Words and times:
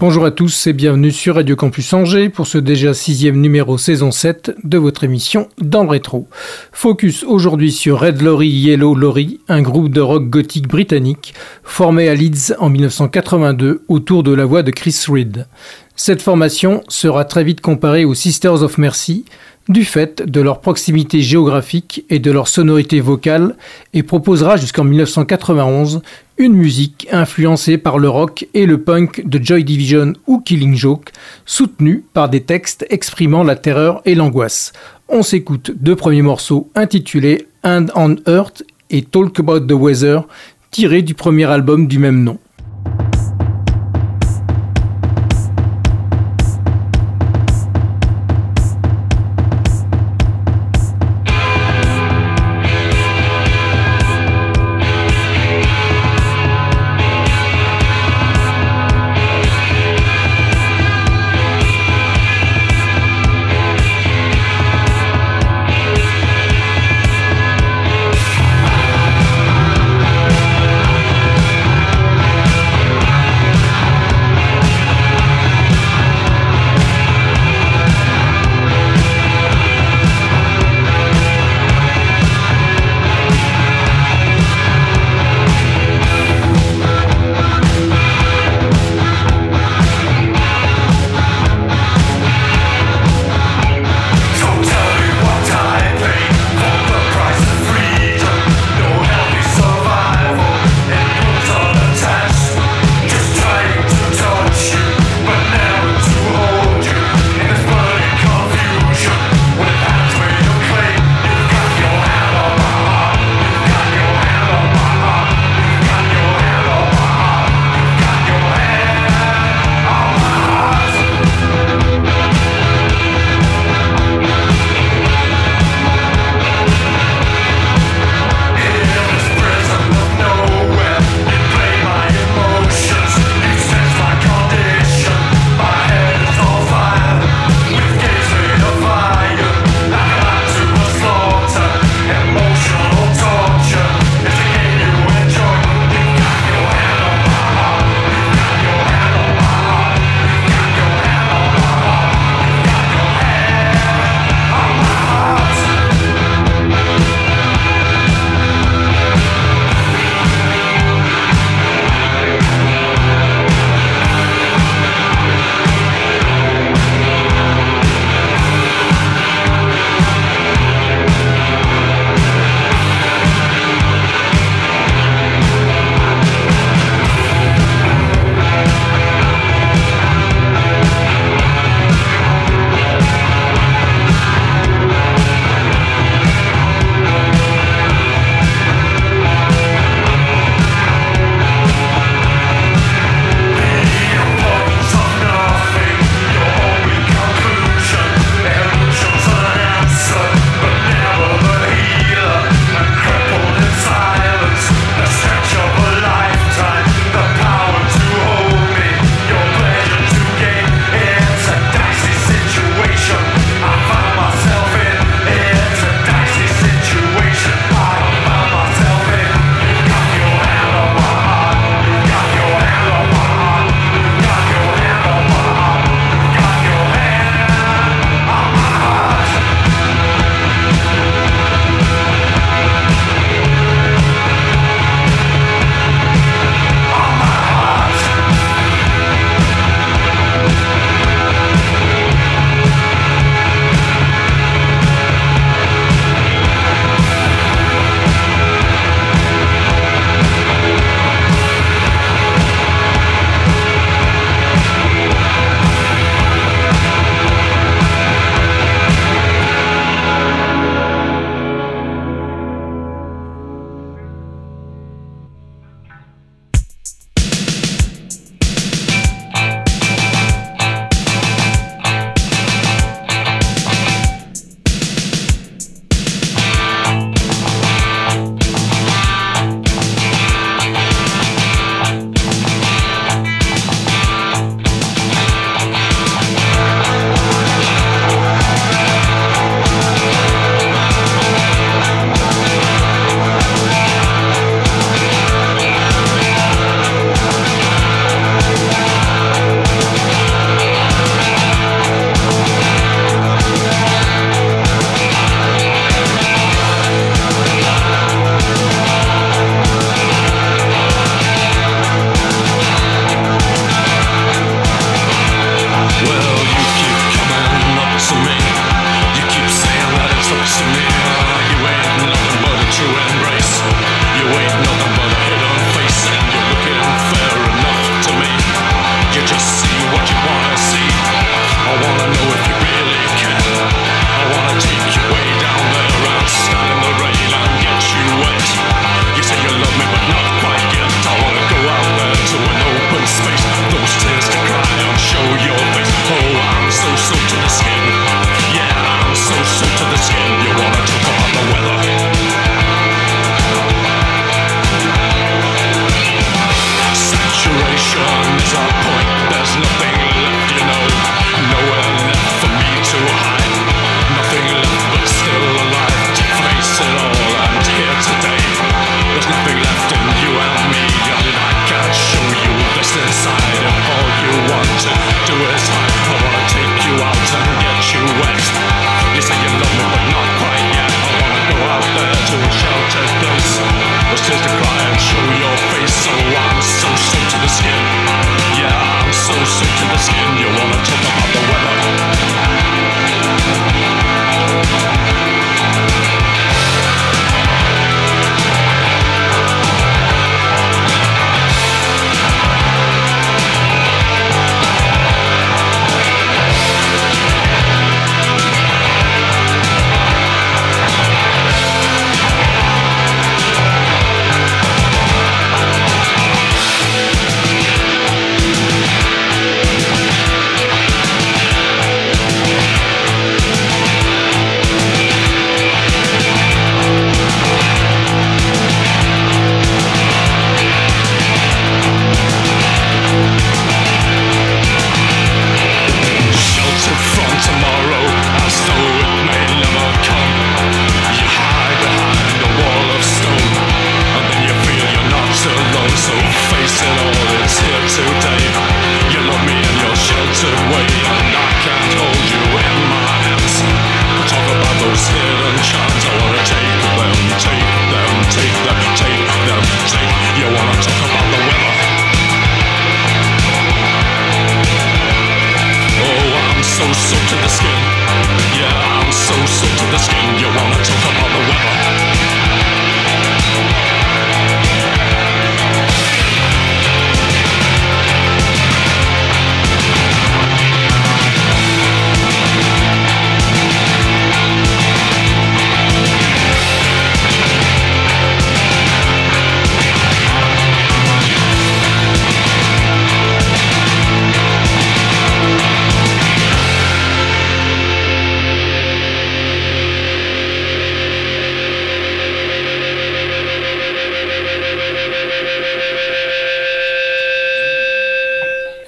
Bonjour 0.00 0.24
à 0.24 0.32
tous 0.32 0.66
et 0.66 0.72
bienvenue 0.72 1.12
sur 1.12 1.36
Radio 1.36 1.54
Campus 1.54 1.92
Angers 1.92 2.28
pour 2.28 2.48
ce 2.48 2.58
déjà 2.58 2.94
sixième 2.94 3.40
numéro 3.40 3.78
saison 3.78 4.10
7 4.10 4.56
de 4.64 4.76
votre 4.76 5.04
émission 5.04 5.48
Dans 5.58 5.84
le 5.84 5.88
rétro. 5.88 6.26
Focus 6.72 7.22
aujourd'hui 7.22 7.70
sur 7.70 8.00
Red 8.00 8.20
Lorry 8.20 8.48
Yellow 8.48 8.96
Lorry, 8.96 9.38
un 9.48 9.62
groupe 9.62 9.90
de 9.90 10.00
rock 10.00 10.28
gothique 10.28 10.66
britannique 10.66 11.32
formé 11.62 12.08
à 12.08 12.14
Leeds 12.14 12.54
en 12.58 12.70
1982 12.70 13.84
autour 13.86 14.24
de 14.24 14.34
la 14.34 14.44
voix 14.44 14.64
de 14.64 14.72
Chris 14.72 15.04
Reed. 15.08 15.46
Cette 15.94 16.22
formation 16.22 16.82
sera 16.88 17.24
très 17.24 17.44
vite 17.44 17.60
comparée 17.60 18.04
aux 18.04 18.14
Sisters 18.14 18.62
of 18.62 18.78
Mercy, 18.78 19.24
du 19.68 19.84
fait 19.84 20.22
de 20.22 20.40
leur 20.40 20.60
proximité 20.60 21.20
géographique 21.20 22.04
et 22.10 22.18
de 22.18 22.30
leur 22.30 22.48
sonorité 22.48 23.00
vocale 23.00 23.56
et 23.92 24.02
proposera 24.02 24.56
jusqu'en 24.56 24.84
1991 24.84 26.02
une 26.36 26.54
musique 26.54 27.08
influencée 27.12 27.78
par 27.78 27.98
le 27.98 28.08
rock 28.08 28.46
et 28.54 28.66
le 28.66 28.82
punk 28.82 29.26
de 29.26 29.42
Joy 29.42 29.64
Division 29.64 30.12
ou 30.26 30.40
Killing 30.40 30.74
Joke, 30.74 31.12
soutenue 31.46 32.04
par 32.12 32.28
des 32.28 32.42
textes 32.42 32.86
exprimant 32.90 33.44
la 33.44 33.56
terreur 33.56 34.02
et 34.04 34.14
l'angoisse. 34.14 34.72
On 35.08 35.22
s'écoute 35.22 35.72
deux 35.76 35.96
premiers 35.96 36.22
morceaux 36.22 36.70
intitulés 36.74 37.46
Hand 37.62 37.90
on 37.94 38.16
Earth 38.26 38.64
et 38.90 39.02
Talk 39.02 39.38
About 39.40 39.60
the 39.60 39.72
Weather, 39.72 40.24
tirés 40.70 41.02
du 41.02 41.14
premier 41.14 41.44
album 41.44 41.86
du 41.86 41.98
même 41.98 42.22
nom. 42.22 42.38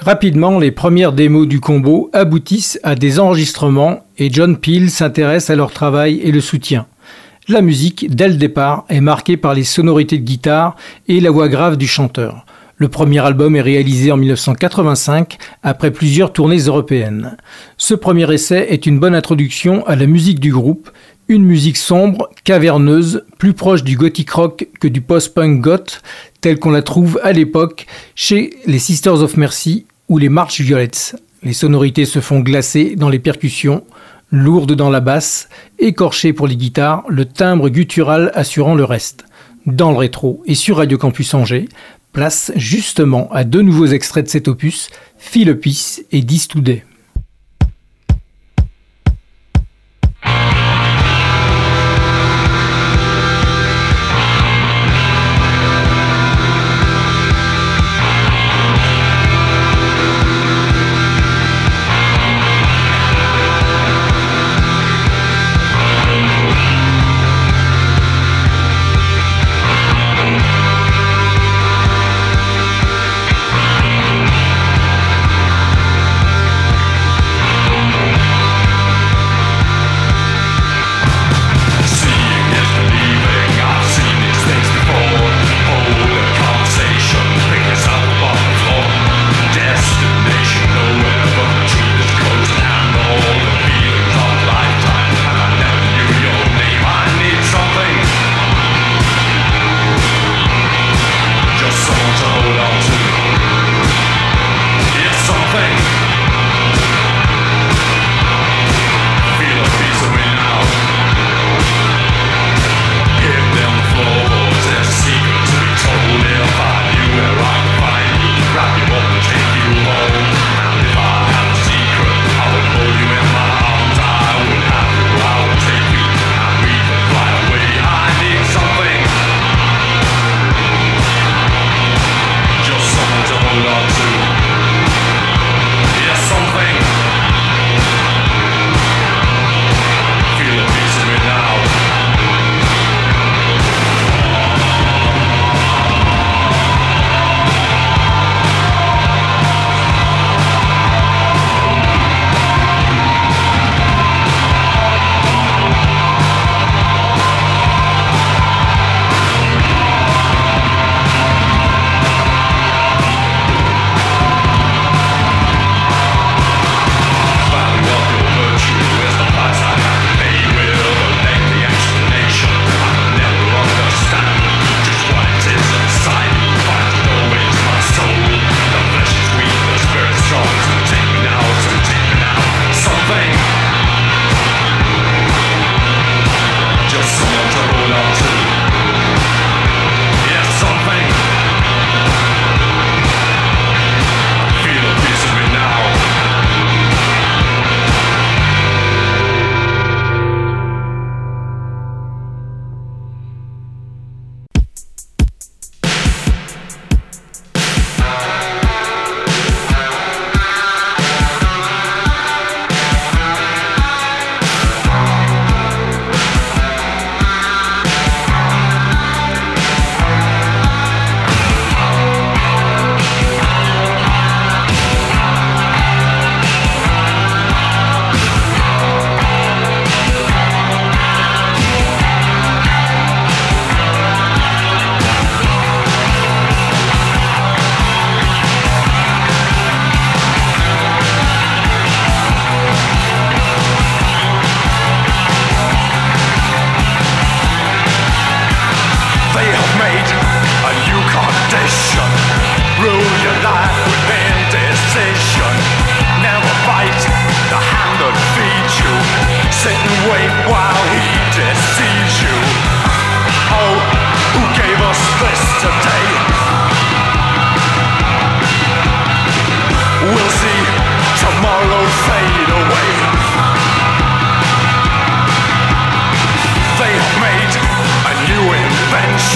Rapidement, 0.07 0.61
les 0.61 0.71
premières 0.71 1.13
démos 1.13 1.49
du 1.49 1.59
combo 1.59 2.11
aboutissent 2.13 2.79
à 2.85 2.95
des 2.95 3.19
enregistrements 3.19 4.07
et 4.19 4.33
John 4.33 4.57
Peel 4.57 4.89
s'intéresse 4.89 5.51
à 5.51 5.57
leur 5.57 5.73
travail 5.73 6.21
et 6.23 6.31
le 6.31 6.41
soutient. 6.41 6.87
La 7.49 7.61
musique, 7.61 8.15
dès 8.15 8.29
le 8.29 8.37
départ, 8.37 8.85
est 8.89 9.01
marquée 9.01 9.37
par 9.37 9.53
les 9.53 9.65
sonorités 9.65 10.19
de 10.19 10.23
guitare 10.23 10.77
et 11.09 11.19
la 11.19 11.33
voix 11.33 11.49
grave 11.49 11.77
du 11.77 11.89
chanteur. 11.89 12.47
Le 12.77 12.87
premier 12.87 13.19
album 13.19 13.57
est 13.57 13.63
réalisé 13.63 14.13
en 14.13 14.17
1985 14.17 15.39
après 15.65 15.91
plusieurs 15.91 16.33
tournées 16.33 16.59
européennes. 16.59 17.37
Ce 17.77 17.95
premier 17.95 18.33
essai 18.33 18.65
est 18.71 18.87
une 18.87 19.01
bonne 19.01 19.17
introduction 19.17 19.85
à 19.89 19.97
la 19.97 20.07
musique 20.07 20.39
du 20.39 20.53
groupe, 20.53 20.89
une 21.27 21.43
musique 21.43 21.79
sombre, 21.79 22.31
caverneuse, 22.45 23.25
plus 23.39 23.55
proche 23.55 23.83
du 23.83 23.97
gothic 23.97 24.31
rock 24.31 24.69
que 24.79 24.87
du 24.87 25.01
post-punk 25.01 25.61
goth, 25.61 26.01
telle 26.41 26.61
qu'on 26.61 26.71
la 26.71 26.83
trouve 26.83 27.19
à 27.25 27.33
l'époque 27.33 27.89
chez 28.15 28.51
les 28.67 28.79
Sisters 28.79 29.21
of 29.21 29.37
Mercy 29.37 29.87
ou 30.09 30.19
les 30.19 30.29
marches 30.29 30.61
violettes. 30.61 31.17
Les 31.43 31.53
sonorités 31.53 32.07
se 32.07 32.21
font 32.21 32.41
glacer 32.41 32.97
dans 32.97 33.09
les 33.09 33.19
percussions, 33.19 33.85
lourdes 34.31 34.75
dans 34.75 34.91
la 34.91 35.01
basse, 35.01 35.49
écorchées 35.79 36.33
pour 36.33 36.47
les 36.47 36.57
guitares, 36.57 37.05
le 37.09 37.25
timbre 37.25 37.69
guttural 37.69 38.31
assurant 38.35 38.75
le 38.75 38.85
reste. 38.85 39.25
Dans 39.67 39.91
le 39.91 39.99
rétro 39.99 40.43
et 40.47 40.55
sur 40.55 40.77
Radio 40.77 40.97
Campus 40.97 41.35
Angers, 41.35 41.69
place 42.13 42.53
justement 42.57 43.29
à 43.33 43.45
deux 43.45 43.63
nouveaux 43.63 43.87
extraits 43.87 44.27
de 44.27 44.31
cet 44.31 44.49
opus, 44.49 44.89
Philopis 45.19 46.05
et 46.13 46.23
Dis 46.23 46.49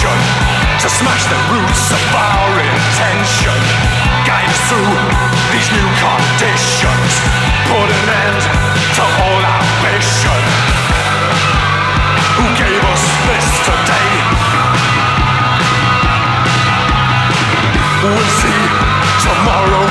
to 0.01 0.89
smash 0.89 1.29
the 1.29 1.37
roots 1.53 1.93
of 1.93 2.01
our 2.17 2.53
intention. 2.57 3.61
Guide 4.25 4.49
us 4.49 4.61
through 4.73 4.97
these 5.53 5.69
new 5.77 5.89
conditions. 6.01 7.13
Put 7.69 7.85
an 7.85 8.09
end 8.09 8.41
to 8.97 9.05
all 9.05 9.43
ambition. 9.45 10.41
Who 12.41 12.49
gave 12.57 12.81
us 12.81 13.05
this 13.29 13.49
today? 13.69 14.13
We'll 18.01 18.31
see 18.41 18.63
tomorrow. 19.21 19.90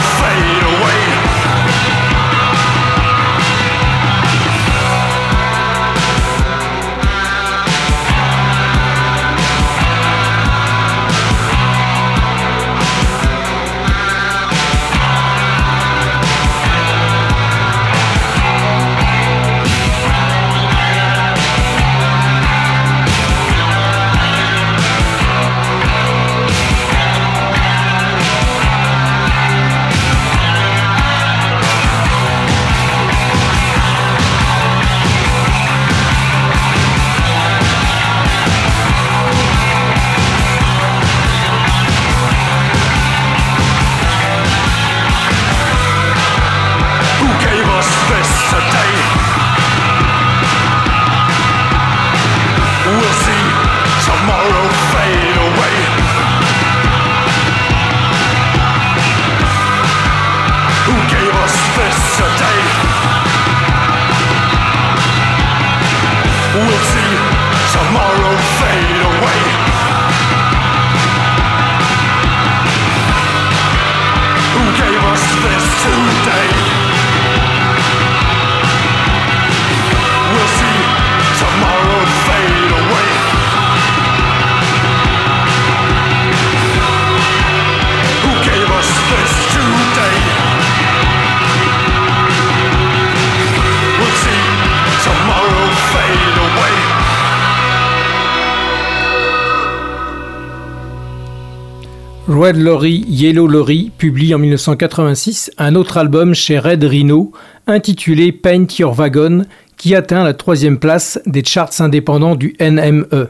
Red 102.39 102.55
Lorry, 102.55 103.03
Yellow 103.10 103.48
Lorry 103.48 103.91
publie 103.98 104.34
en 104.34 104.38
1986 104.39 105.51
un 105.58 105.75
autre 105.75 105.98
album 105.98 106.34
chez 106.34 106.58
Red 106.58 106.86
Rhino 106.86 107.34
intitulé 107.67 108.31
Paint 108.31 108.65
Your 108.79 108.93
Wagon 108.93 109.43
qui 109.75 109.93
atteint 109.93 110.24
la 110.24 110.34
troisième 110.34 110.79
place 110.79 111.19
des 111.25 111.43
charts 111.43 111.81
indépendants 111.81 112.38
du 112.38 112.55
NME. 112.62 113.27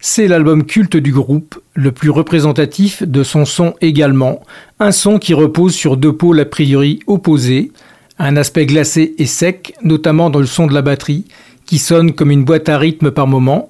C'est 0.00 0.26
l'album 0.26 0.66
culte 0.66 0.96
du 0.96 1.12
groupe, 1.12 1.60
le 1.74 1.92
plus 1.92 2.10
représentatif 2.10 3.04
de 3.04 3.22
son 3.22 3.44
son 3.44 3.74
également, 3.80 4.40
un 4.80 4.90
son 4.90 5.20
qui 5.20 5.32
repose 5.32 5.72
sur 5.72 5.96
deux 5.96 6.16
pôles 6.16 6.40
a 6.40 6.44
priori 6.44 6.98
opposés, 7.06 7.70
un 8.18 8.36
aspect 8.36 8.66
glacé 8.66 9.14
et 9.18 9.26
sec, 9.26 9.74
notamment 9.84 10.28
dans 10.28 10.40
le 10.40 10.46
son 10.46 10.66
de 10.66 10.74
la 10.74 10.82
batterie, 10.82 11.24
qui 11.66 11.78
sonne 11.78 12.14
comme 12.14 12.32
une 12.32 12.44
boîte 12.44 12.68
à 12.68 12.78
rythme 12.78 13.12
par 13.12 13.28
moment, 13.28 13.68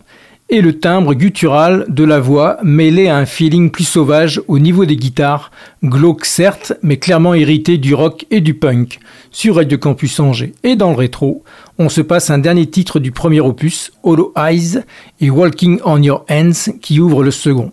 et 0.50 0.60
le 0.60 0.78
timbre 0.78 1.14
guttural 1.14 1.86
de 1.88 2.04
la 2.04 2.18
voix 2.18 2.58
mêlé 2.62 3.08
à 3.08 3.16
un 3.16 3.24
feeling 3.24 3.70
plus 3.70 3.84
sauvage 3.84 4.42
au 4.48 4.58
niveau 4.58 4.84
des 4.84 4.96
guitares, 4.96 5.52
glauque 5.84 6.26
certes, 6.26 6.72
mais 6.82 6.98
clairement 6.98 7.34
hérité 7.34 7.78
du 7.78 7.94
rock 7.94 8.26
et 8.30 8.40
du 8.40 8.54
punk. 8.54 8.98
Sur 9.30 9.56
Radio 9.56 9.78
Campus 9.78 10.18
Angers 10.18 10.52
et 10.64 10.74
dans 10.74 10.90
le 10.90 10.96
rétro, 10.96 11.44
on 11.78 11.88
se 11.88 12.00
passe 12.00 12.30
un 12.30 12.38
dernier 12.38 12.66
titre 12.66 12.98
du 12.98 13.12
premier 13.12 13.40
opus, 13.40 13.92
Hollow 14.02 14.32
Eyes 14.36 14.80
et 15.20 15.30
Walking 15.30 15.80
on 15.84 16.02
Your 16.02 16.24
Hands 16.28 16.72
qui 16.82 16.98
ouvre 16.98 17.22
le 17.22 17.30
second. 17.30 17.72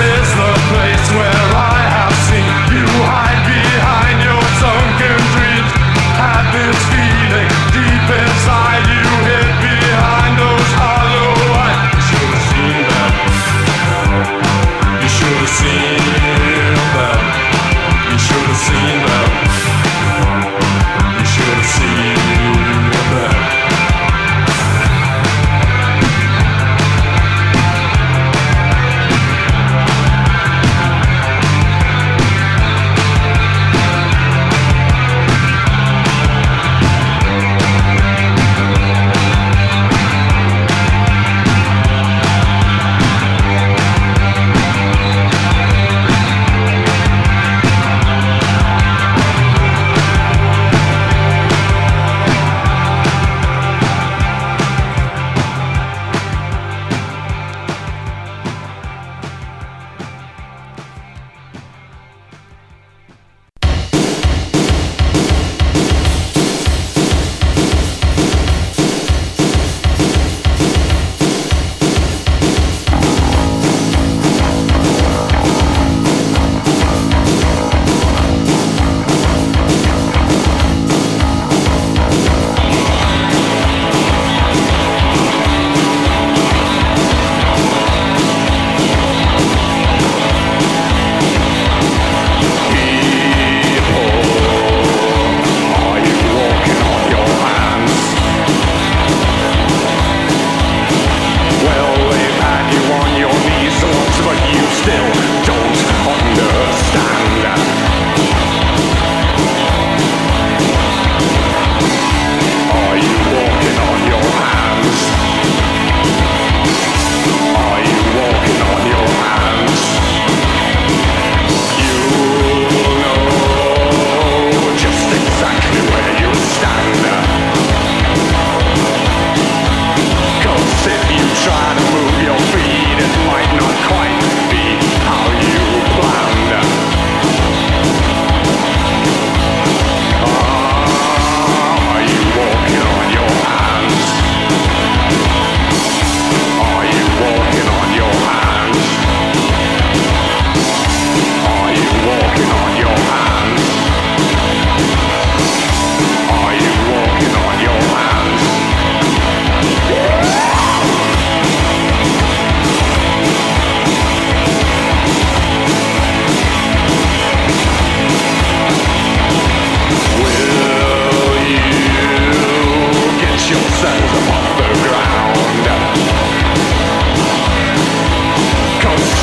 is 0.00 0.28
the 0.34 0.52
place 0.70 1.10
where 1.10 1.56
I 1.56 1.67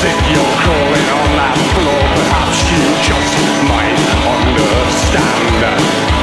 if 0.05 0.21
you're 0.29 0.55
crawling 0.61 1.07
on 1.17 1.29
that 1.41 1.57
floor, 1.73 2.01
perhaps 2.13 2.61
you 2.69 2.81
just 3.01 3.33
might 3.65 3.97
understand. 4.37 6.14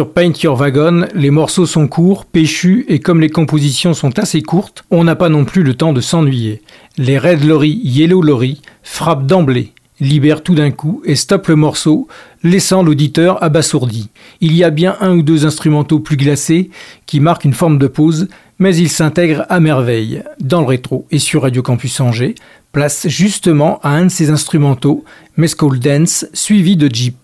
Sur 0.00 0.14
Paint 0.14 0.32
Your 0.42 0.56
Wagon, 0.56 1.04
les 1.14 1.30
morceaux 1.30 1.66
sont 1.66 1.86
courts, 1.86 2.24
péchus 2.24 2.86
et 2.88 3.00
comme 3.00 3.20
les 3.20 3.28
compositions 3.28 3.92
sont 3.92 4.18
assez 4.18 4.40
courtes, 4.40 4.82
on 4.90 5.04
n'a 5.04 5.14
pas 5.14 5.28
non 5.28 5.44
plus 5.44 5.62
le 5.62 5.74
temps 5.74 5.92
de 5.92 6.00
s'ennuyer. 6.00 6.62
Les 6.96 7.18
Red 7.18 7.44
Lorry, 7.44 7.78
Yellow 7.84 8.22
Lorry 8.22 8.62
frappent 8.82 9.26
d'emblée 9.26 9.74
libèrent 10.00 10.42
tout 10.42 10.54
d'un 10.54 10.70
coup 10.70 11.02
et 11.04 11.14
stoppent 11.14 11.48
le 11.48 11.56
morceau, 11.56 12.08
laissant 12.42 12.82
l'auditeur 12.82 13.42
abasourdi. 13.42 14.08
Il 14.40 14.56
y 14.56 14.64
a 14.64 14.70
bien 14.70 14.96
un 15.00 15.16
ou 15.16 15.22
deux 15.22 15.44
instrumentaux 15.44 16.00
plus 16.00 16.16
glacés 16.16 16.70
qui 17.04 17.20
marquent 17.20 17.44
une 17.44 17.52
forme 17.52 17.76
de 17.76 17.86
pause, 17.86 18.28
mais 18.58 18.74
ils 18.74 18.88
s'intègrent 18.88 19.44
à 19.50 19.60
merveille. 19.60 20.22
Dans 20.40 20.60
le 20.60 20.66
rétro 20.66 21.06
et 21.10 21.18
sur 21.18 21.42
Radio 21.42 21.62
Campus 21.62 22.00
Angers, 22.00 22.34
place 22.72 23.06
justement 23.08 23.78
à 23.82 23.90
un 23.90 24.06
de 24.06 24.10
ces 24.10 24.30
instrumentaux, 24.30 25.04
Mescal 25.36 25.78
Dance, 25.78 26.26
suivi 26.32 26.76
de 26.76 26.88
Jeep. 26.90 27.16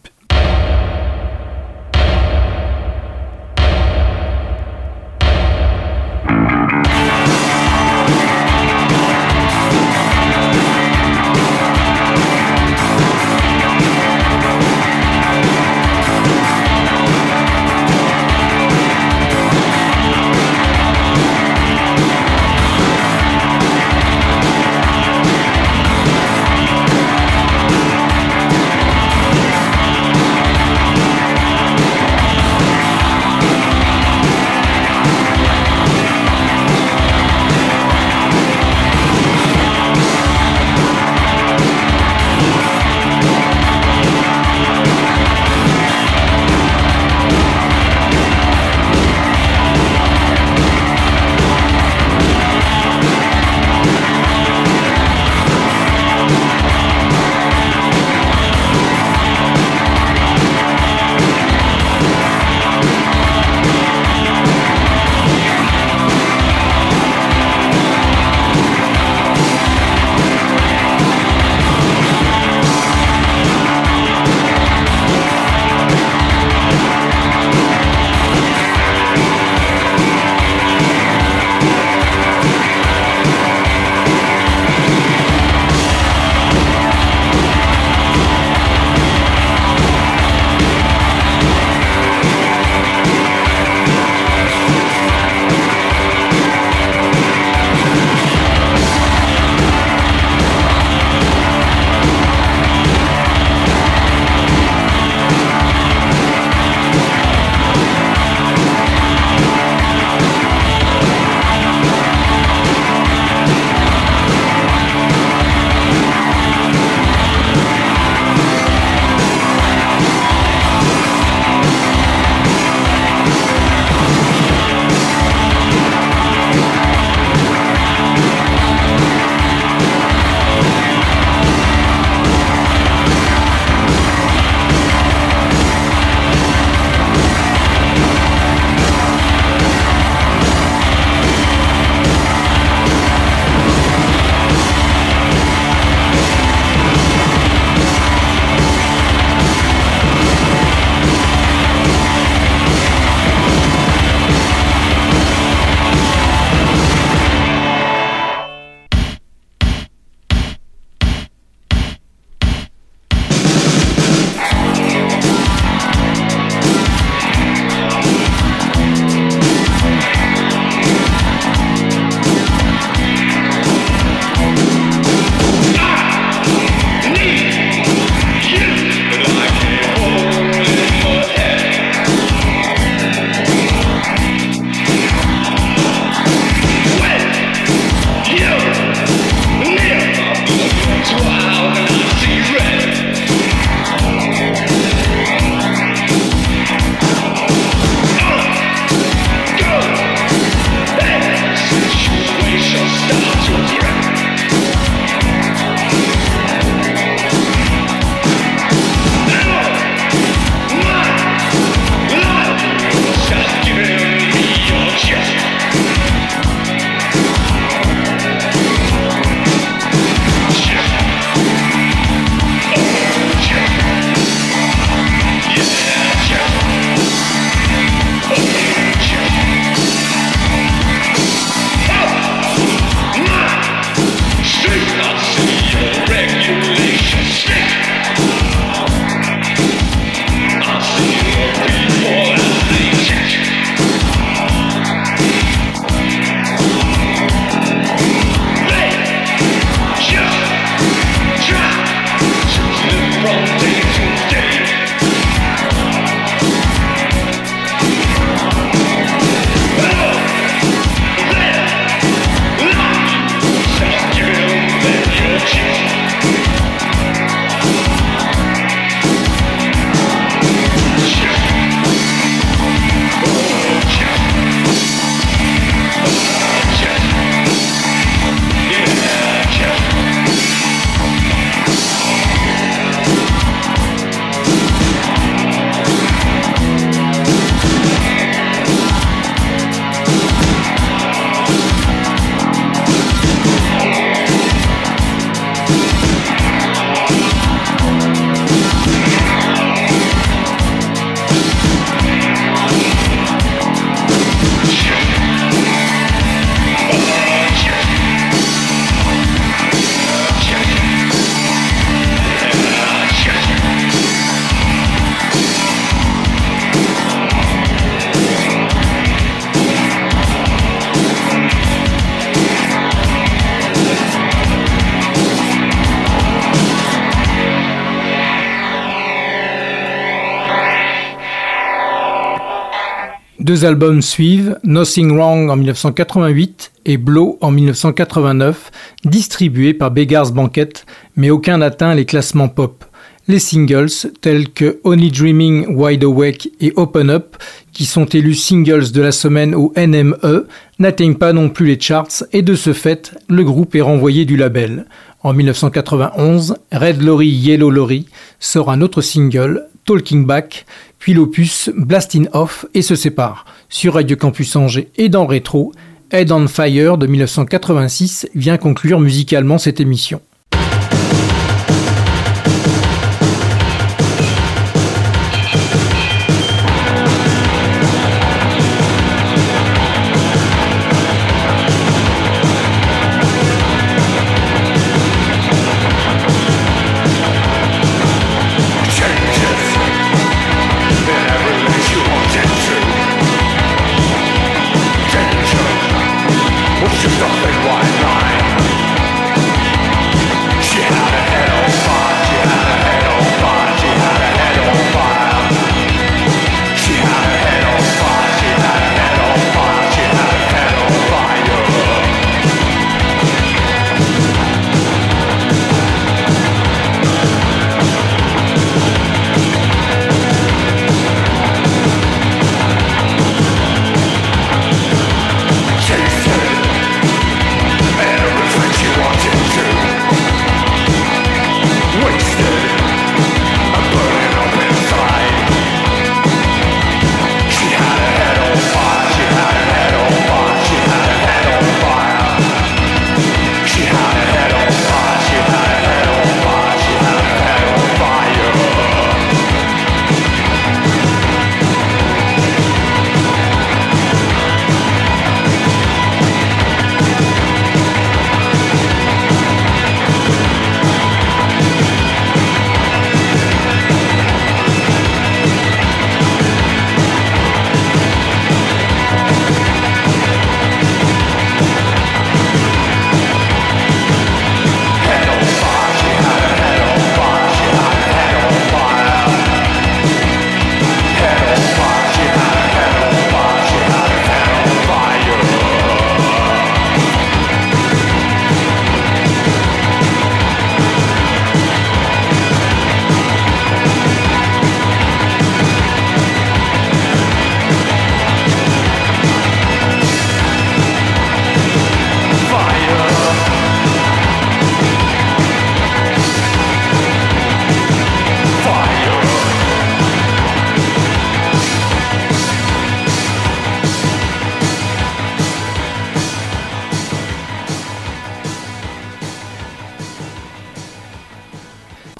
Albums 333.64 334.02
suivent, 334.02 334.58
Nothing 334.64 335.12
Wrong 335.12 335.50
en 335.50 335.56
1988 335.56 336.72
et 336.84 336.96
Blow 336.96 337.38
en 337.40 337.50
1989, 337.50 338.70
distribués 339.04 339.72
par 339.74 339.90
Beggars 339.90 340.32
Banquet, 340.32 340.68
mais 341.16 341.30
aucun 341.30 341.58
n'atteint 341.58 341.94
les 341.94 342.04
classements 342.04 342.48
pop. 342.48 342.84
Les 343.28 343.38
singles, 343.38 343.90
tels 344.20 344.50
que 344.50 344.78
Only 344.84 345.10
Dreaming, 345.10 345.74
Wide 345.74 346.04
Awake 346.04 346.50
et 346.60 346.72
Open 346.76 347.10
Up, 347.10 347.36
qui 347.72 347.84
sont 347.84 348.04
élus 348.04 348.34
singles 348.34 348.92
de 348.92 349.02
la 349.02 349.12
semaine 349.12 349.54
au 349.54 349.72
NME, 349.76 350.46
n'atteignent 350.78 351.16
pas 351.16 351.32
non 351.32 351.48
plus 351.48 351.66
les 351.66 351.80
charts 351.80 352.24
et 352.32 352.42
de 352.42 352.54
ce 352.54 352.72
fait, 352.72 353.14
le 353.28 353.42
groupe 353.42 353.74
est 353.74 353.80
renvoyé 353.80 354.24
du 354.24 354.36
label. 354.36 354.86
En 355.22 355.32
1991, 355.32 356.56
Red 356.70 357.02
Lorry 357.02 357.28
Yellow 357.28 357.70
Lorry 357.70 358.06
sort 358.38 358.70
un 358.70 358.80
autre 358.80 359.00
single, 359.00 359.66
Talking 359.86 360.26
Back, 360.26 360.66
puis 360.98 361.14
l'opus 361.14 361.70
Blasting 361.76 362.28
Off 362.32 362.66
et 362.74 362.82
se 362.82 362.96
sépare. 362.96 363.46
Sur 363.68 363.94
Radio 363.94 364.16
Campus 364.16 364.56
Angers 364.56 364.90
et 364.96 365.08
dans 365.08 365.26
Rétro, 365.26 365.72
Head 366.10 366.32
on 366.32 366.48
Fire 366.48 366.98
de 366.98 367.06
1986 367.06 368.28
vient 368.34 368.58
conclure 368.58 369.00
musicalement 369.00 369.58
cette 369.58 369.80
émission. 369.80 370.20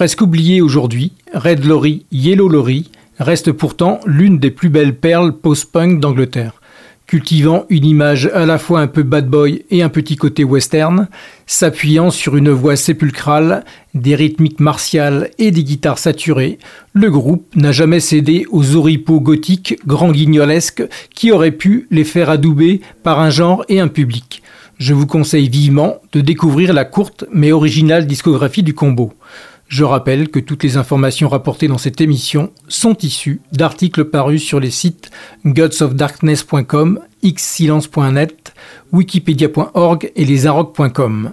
Presque 0.07 0.23
oublié 0.23 0.61
aujourd'hui, 0.61 1.11
Red 1.35 1.65
Lorry, 1.65 2.07
Yellow 2.13 2.47
Lorry 2.47 2.93
reste 3.19 3.51
pourtant 3.51 3.99
l'une 4.07 4.39
des 4.39 4.53
plus 4.53 4.69
belles 4.69 4.95
perles 4.95 5.33
post-punk 5.33 5.99
d'Angleterre. 5.99 6.63
Cultivant 7.09 7.65
une 7.71 7.85
image 7.85 8.31
à 8.33 8.47
la 8.47 8.59
fois 8.59 8.79
un 8.79 8.87
peu 8.87 9.03
bad 9.03 9.27
boy 9.27 9.65
et 9.69 9.83
un 9.83 9.89
petit 9.89 10.15
côté 10.15 10.45
western, 10.45 11.09
s'appuyant 11.47 12.13
sur 12.13 12.37
une 12.37 12.51
voix 12.51 12.77
sépulcrale, 12.77 13.65
des 13.95 14.15
rythmiques 14.15 14.61
martiales 14.61 15.31
et 15.39 15.51
des 15.51 15.65
guitares 15.65 15.99
saturées, 15.99 16.61
le 16.93 17.11
groupe 17.11 17.45
n'a 17.57 17.73
jamais 17.73 17.99
cédé 17.99 18.47
aux 18.53 18.77
oripeaux 18.77 19.19
gothiques 19.19 19.77
grand 19.89 20.13
guignolesques 20.13 20.85
qui 21.17 21.33
auraient 21.33 21.51
pu 21.51 21.89
les 21.91 22.05
faire 22.05 22.31
adouber 22.31 22.81
par 23.03 23.19
un 23.19 23.31
genre 23.31 23.65
et 23.69 23.81
un 23.81 23.89
public. 23.89 24.45
Je 24.79 24.95
vous 24.95 25.09
conseille 25.09 25.49
vivement 25.49 25.97
de 26.13 26.21
découvrir 26.21 26.73
la 26.75 26.85
courte 26.85 27.25
mais 27.33 27.51
originale 27.51 28.07
discographie 28.07 28.63
du 28.63 28.73
combo. 28.73 29.13
Je 29.69 29.83
rappelle 29.83 30.29
que 30.29 30.39
toutes 30.39 30.63
les 30.63 30.77
informations 30.77 31.29
rapportées 31.29 31.67
dans 31.67 31.79
cette 31.79 32.01
émission 32.01 32.53
sont 32.69 32.97
issues 32.99 33.41
d'articles 33.53 34.05
parus 34.05 34.43
sur 34.43 34.61
les 34.61 34.71
sites 34.71 35.11
godsofdarkness.com, 35.45 37.01
xsilence.net, 37.25 38.55
wikipedia.org 38.93 40.13
et 40.15 40.25
lesarocs.com. 40.25 41.33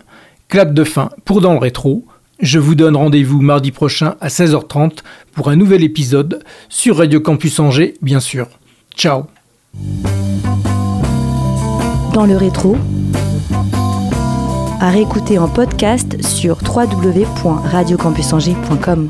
Clap 0.50 0.74
de 0.74 0.84
fin 0.84 1.10
pour 1.26 1.42
dans 1.42 1.54
le 1.54 1.60
rétro. 1.60 2.06
Je 2.40 2.58
vous 2.58 2.76
donne 2.76 2.96
rendez-vous 2.96 3.42
mardi 3.42 3.72
prochain 3.72 4.16
à 4.20 4.30
16h30 4.30 5.00
pour 5.34 5.50
un 5.50 5.56
nouvel 5.56 5.84
épisode 5.84 6.44
sur 6.70 6.98
Radio 6.98 7.22
Campus 7.22 7.60
Angers, 7.60 7.94
bien 8.02 8.20
sûr. 8.20 8.48
Ciao 8.96 9.26
Dans 12.14 12.26
le 12.26 12.36
rétro, 12.36 12.78
à 14.84 14.90
réécouter 14.90 15.40
en 15.40 15.48
podcast 15.48 16.22
sur 16.22 16.58
www.radiocampusangers.com. 16.62 19.10